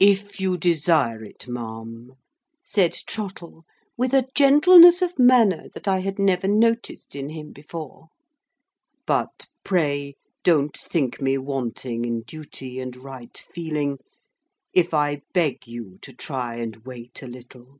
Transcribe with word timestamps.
"If 0.00 0.38
you 0.38 0.58
desire 0.58 1.24
it, 1.24 1.48
ma'am," 1.48 2.12
said 2.62 2.92
Trottle, 2.92 3.64
with 3.96 4.12
a 4.12 4.28
gentleness 4.34 5.00
of 5.00 5.18
manner 5.18 5.70
that 5.72 5.88
I 5.88 6.00
had 6.00 6.18
never 6.18 6.46
noticed 6.46 7.16
in 7.16 7.30
him 7.30 7.52
before. 7.54 8.08
"But 9.06 9.46
pray 9.64 10.16
don't 10.44 10.76
think 10.76 11.22
me 11.22 11.38
wanting 11.38 12.04
in 12.04 12.20
duty 12.24 12.80
and 12.80 12.94
right 12.96 13.34
feeling, 13.54 13.98
if 14.74 14.92
I 14.92 15.22
beg 15.32 15.66
you 15.66 15.96
to 16.02 16.12
try 16.12 16.56
and 16.56 16.76
wait 16.84 17.22
a 17.22 17.26
little. 17.26 17.78